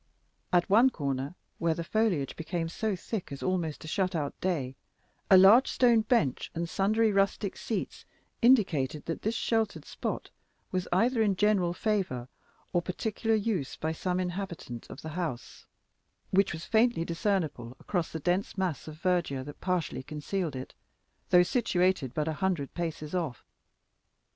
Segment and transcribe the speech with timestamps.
[0.51, 4.75] At one corner, where the foliage became so thick as almost to shut out day,
[5.29, 8.05] a large stone bench and sundry rustic seats
[8.41, 10.31] indicated that this sheltered spot
[10.71, 12.29] was either in general favor
[12.73, 15.67] or particular use by some inhabitant of the house,
[16.31, 20.73] which was faintly discernible through the dense mass of verdure that partially concealed it,
[21.29, 23.45] though situated but a hundred paces off.